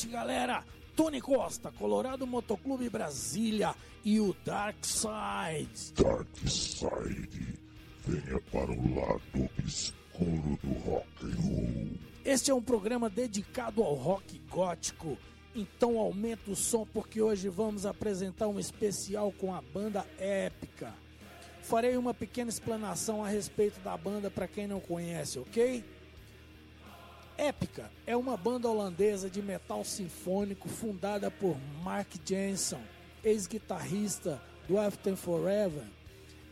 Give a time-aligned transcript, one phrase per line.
[0.00, 0.64] Noite, galera.
[0.96, 5.92] Tony Costa, Colorado Motoclube Brasília e o Dark Side.
[5.94, 7.58] Dark Side,
[8.06, 11.90] venha para o lado escuro do rock and roll.
[12.24, 15.16] Este é um programa dedicado ao rock gótico.
[15.54, 20.94] Então aumenta o som porque hoje vamos apresentar um especial com a banda Épica.
[21.62, 25.84] Farei uma pequena explanação a respeito da banda para quem não conhece, ok?
[27.36, 32.80] Épica é uma banda holandesa de metal sinfônico fundada por Mark Jensen,
[33.24, 35.84] ex-guitarrista do After Forever,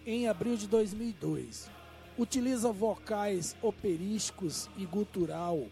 [0.07, 1.71] em abril de 2002.
[2.17, 5.67] Utiliza vocais operísticos e gutural,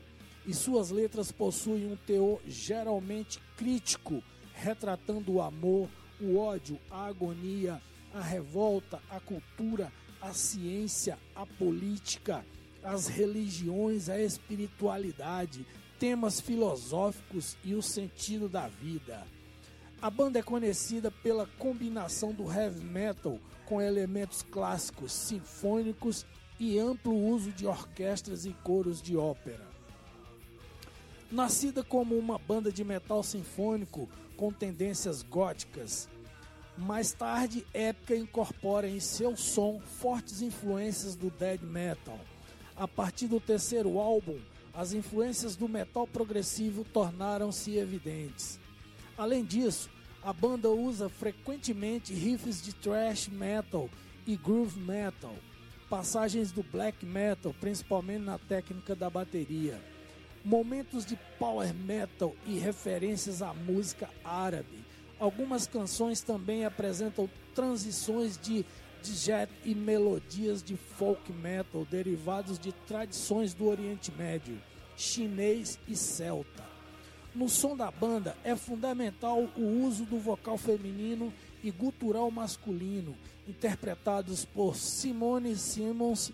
[0.46, 4.22] e suas letras possuem um teor geralmente crítico,
[4.54, 5.88] retratando o amor,
[6.20, 7.82] o ódio, a agonia,
[8.14, 12.44] a revolta, a cultura, a ciência, a política,
[12.86, 15.66] as religiões, a espiritualidade,
[15.98, 19.26] temas filosóficos e o sentido da vida.
[20.00, 26.24] A banda é conhecida pela combinação do heavy metal com elementos clássicos, sinfônicos
[26.60, 29.66] e amplo uso de orquestras e coros de ópera.
[31.30, 36.08] Nascida como uma banda de metal sinfônico com tendências góticas,
[36.78, 42.20] mais tarde Épica incorpora em seu som fortes influências do death metal.
[42.76, 44.38] A partir do terceiro álbum,
[44.74, 48.60] as influências do metal progressivo tornaram-se evidentes.
[49.16, 49.88] Além disso,
[50.22, 53.88] a banda usa frequentemente riffs de thrash metal
[54.26, 55.34] e groove metal,
[55.88, 59.80] passagens do black metal, principalmente na técnica da bateria,
[60.44, 64.84] momentos de power metal e referências à música árabe.
[65.18, 68.66] Algumas canções também apresentam transições de
[69.06, 74.60] jet e melodias de folk metal derivados de tradições do Oriente Médio,
[74.96, 76.64] chinês e celta.
[77.34, 83.16] No som da banda é fundamental o uso do vocal feminino e gutural masculino,
[83.46, 86.32] interpretados por Simone Simmons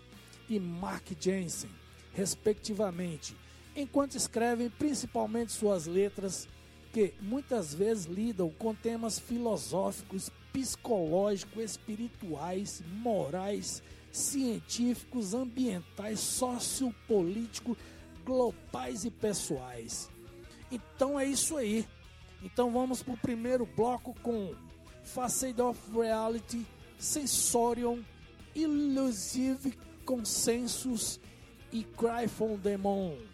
[0.49, 1.69] e Mark Jensen,
[2.13, 3.35] respectivamente,
[3.75, 6.47] enquanto escrevem principalmente suas letras
[6.93, 13.81] que muitas vezes lidam com temas filosóficos, psicológicos, espirituais, morais,
[14.11, 17.75] científicos, ambientais, sociopolíticos,
[18.23, 20.09] globais e pessoais.
[20.71, 21.85] Então é isso aí.
[22.43, 24.53] Então vamos para o primeiro bloco com
[25.03, 26.65] Facade of Reality,
[26.97, 27.99] Sensorion,
[28.55, 29.73] Illusive
[30.05, 31.19] Consensus
[31.71, 33.32] e Cry from Demon.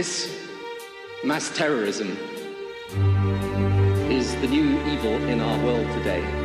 [0.00, 0.34] This
[1.22, 2.16] mass terrorism
[4.10, 6.39] is the new evil in our world today.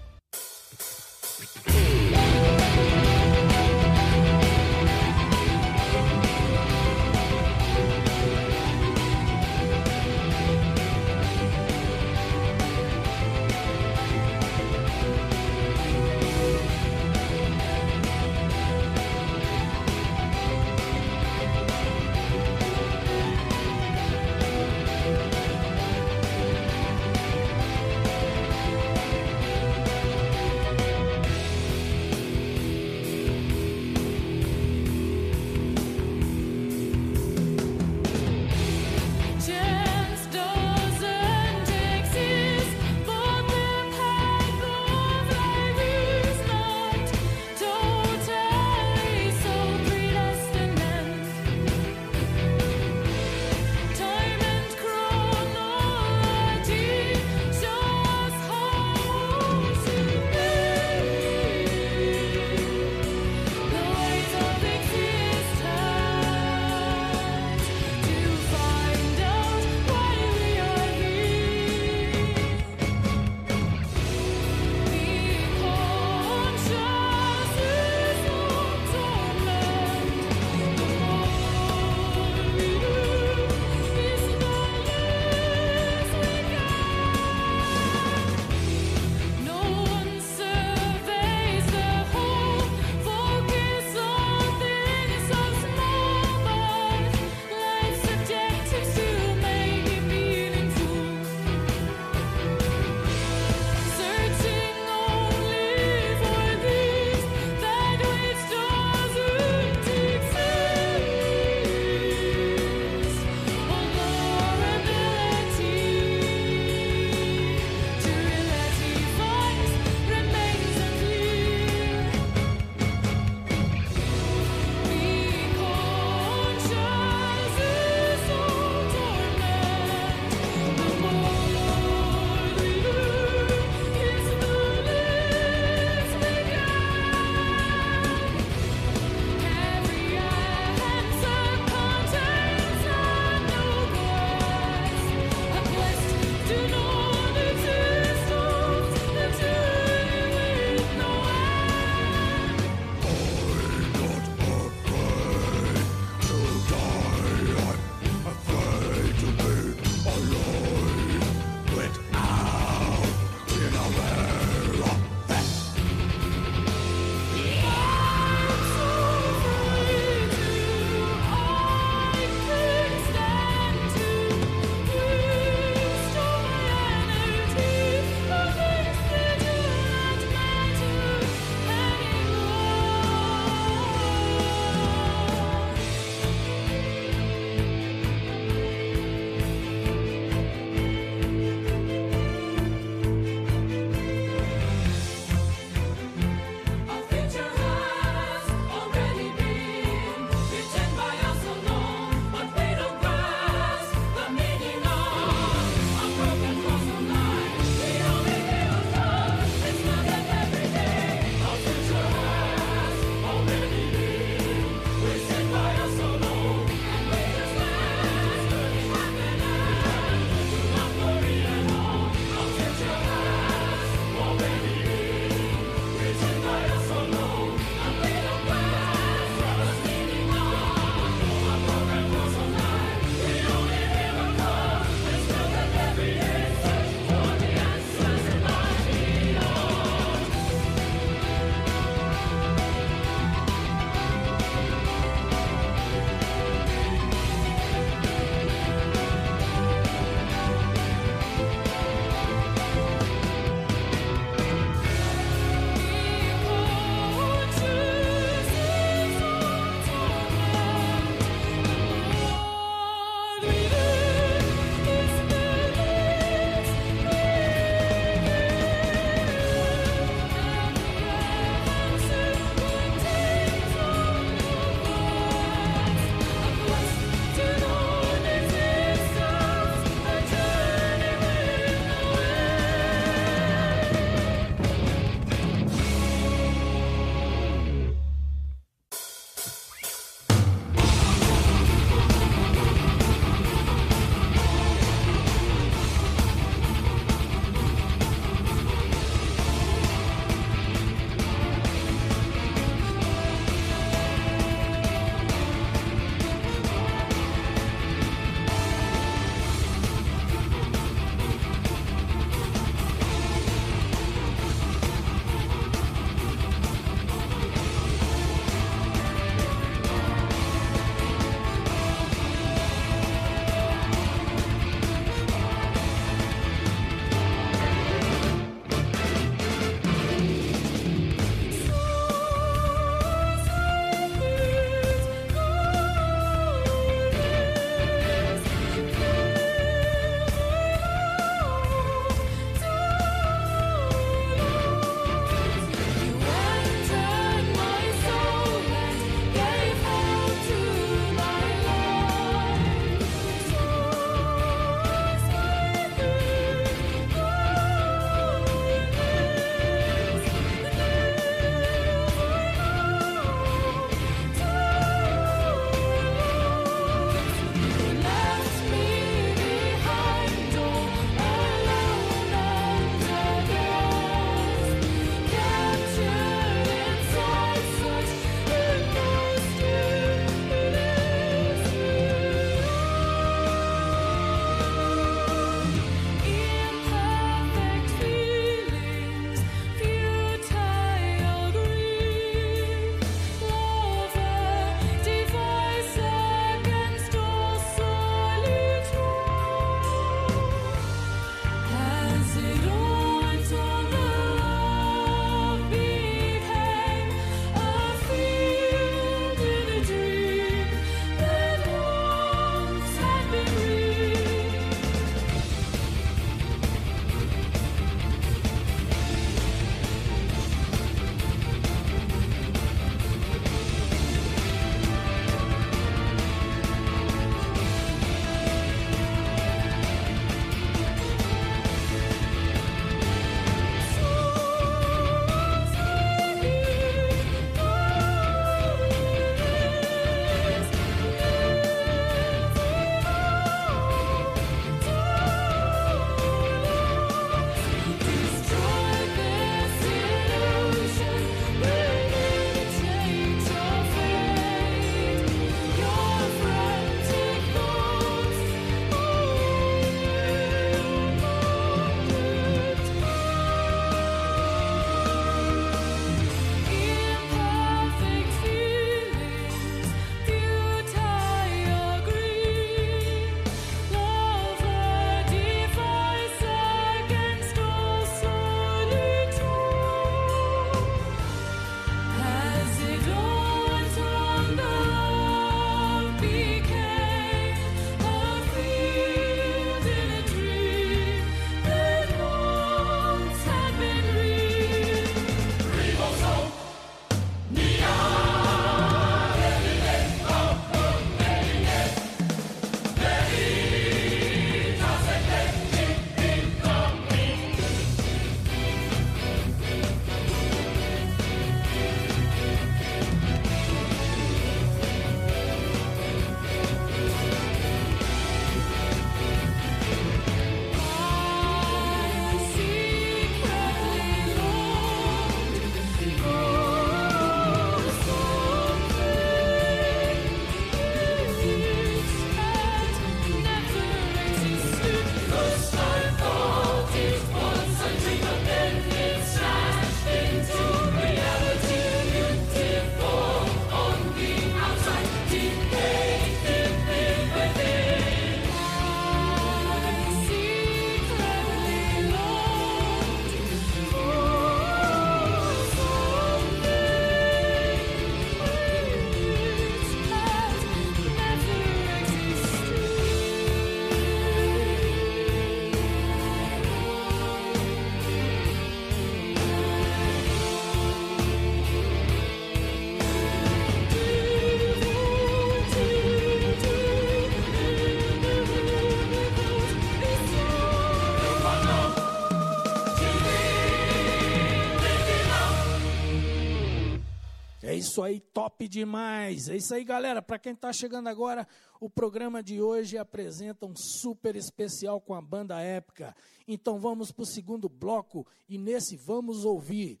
[587.94, 589.48] Isso aí, top demais.
[589.48, 590.20] É isso aí, galera.
[590.20, 591.46] Para quem está chegando agora,
[591.78, 596.12] o programa de hoje apresenta um super especial com a banda épica.
[596.48, 600.00] Então vamos para o segundo bloco e nesse vamos ouvir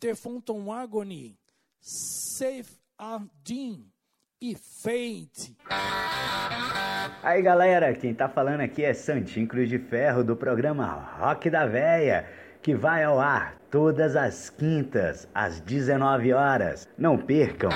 [0.00, 1.38] The Phantom Agony,
[1.80, 3.88] Safe Ardin
[4.40, 5.56] e Fate.
[7.22, 10.84] Aí galera, quem tá falando aqui é Santinho Cruz de Ferro do programa
[11.20, 12.28] Rock da Véia,
[12.62, 16.88] que vai ao ar todas as quintas às 19 horas.
[16.98, 17.70] Não percam!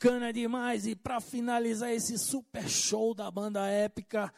[0.00, 0.86] bacana demais.
[0.86, 4.32] E para finalizar esse super show da banda épica,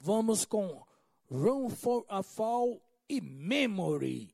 [0.00, 0.82] vamos com
[1.30, 4.32] Run for a Fall e Memory.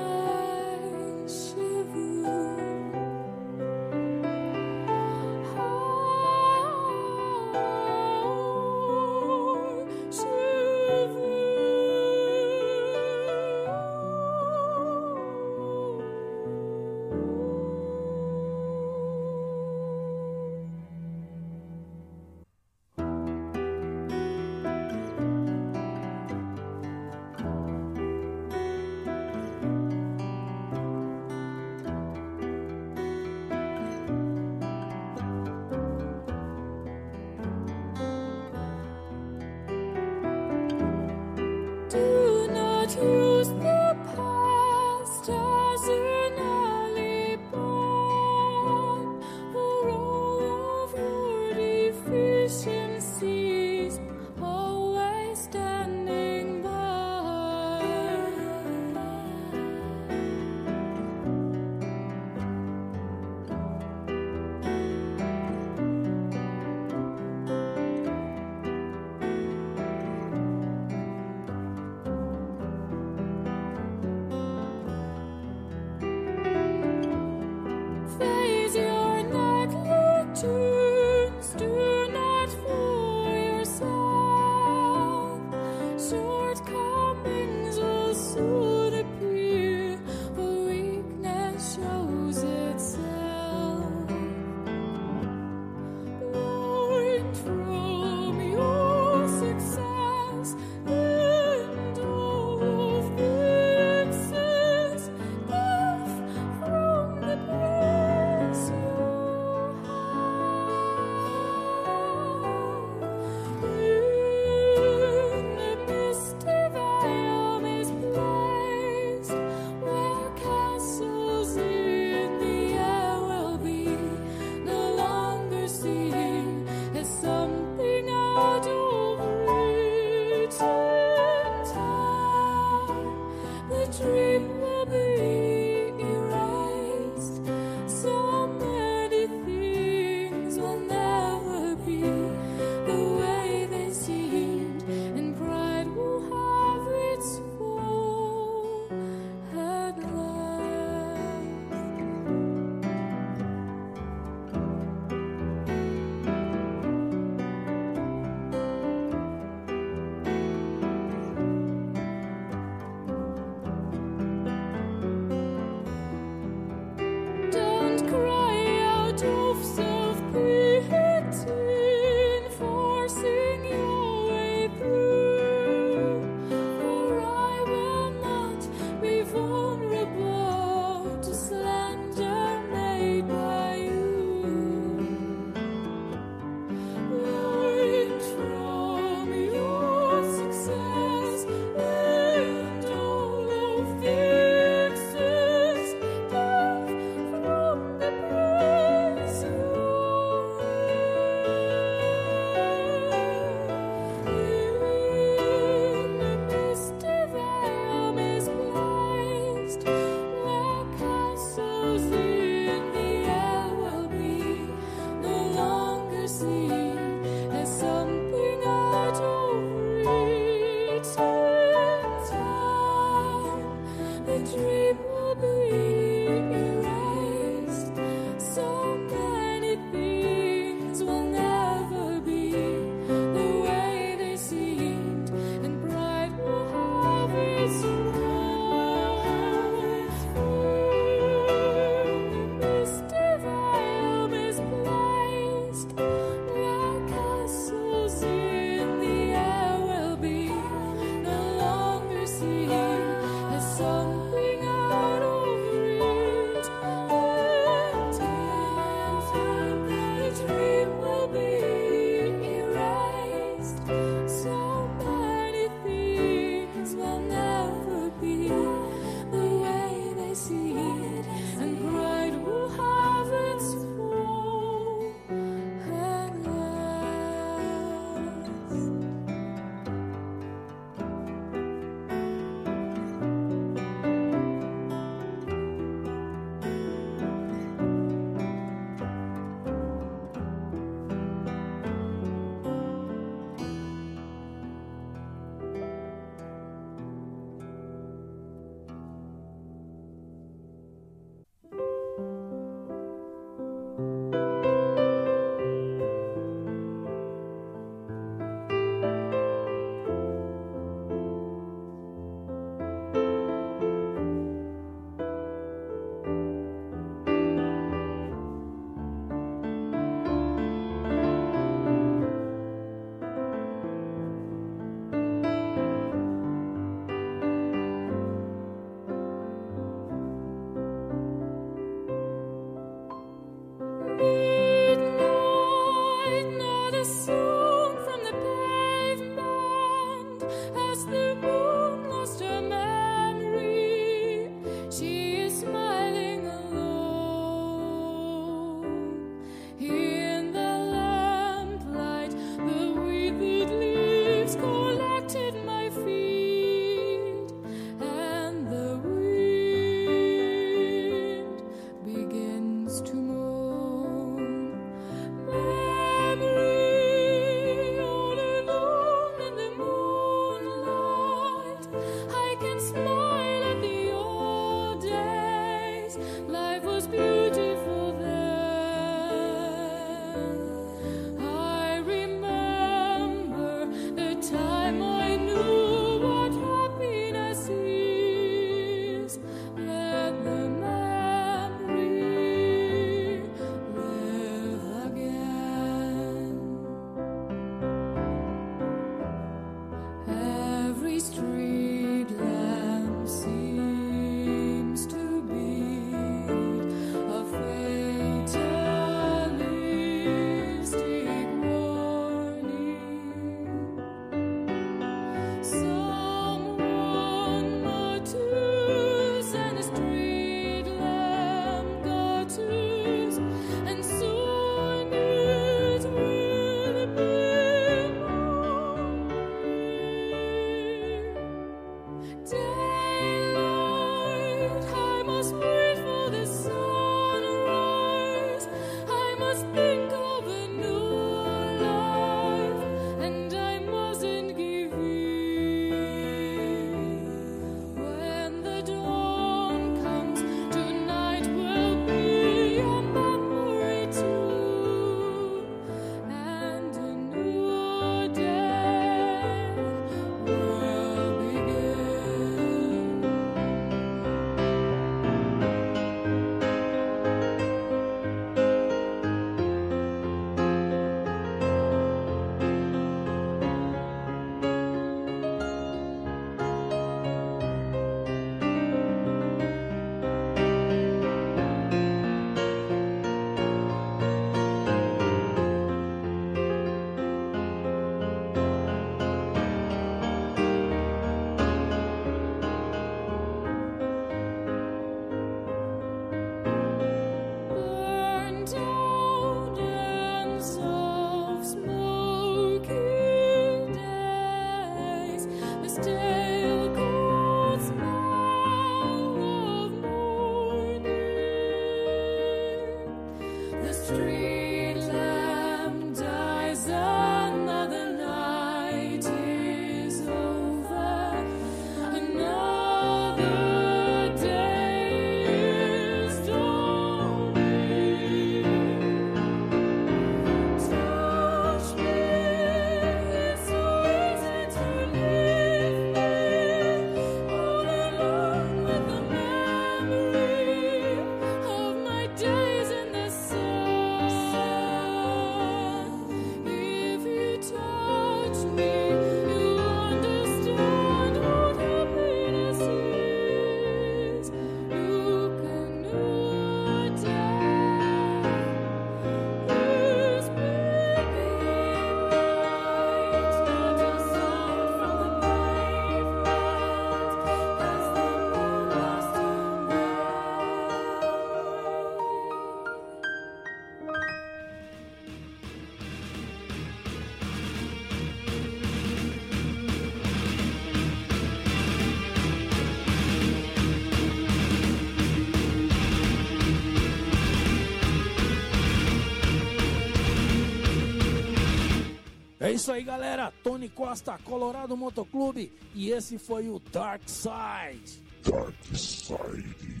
[592.74, 593.52] Isso aí, galera.
[593.62, 595.72] Tony Costa, Colorado Motoclube.
[595.94, 598.22] E esse foi o Dark Side.
[598.42, 600.00] Dark Side,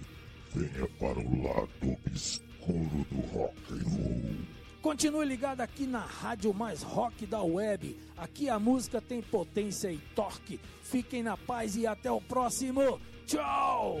[0.54, 4.54] venha para o lado obscuro do rock and roll.
[4.82, 7.96] Continue ligado aqui na rádio mais rock da web.
[8.16, 10.60] Aqui a música tem potência e torque.
[10.82, 13.00] Fiquem na paz e até o próximo.
[13.26, 14.00] Tchau!